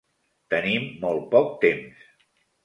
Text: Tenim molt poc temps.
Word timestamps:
Tenim 0.53 0.87
molt 1.03 1.27
poc 1.35 1.53
temps. 1.67 2.11